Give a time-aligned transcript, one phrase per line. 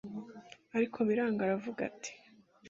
[0.75, 2.11] ariko biranga, aravuga ati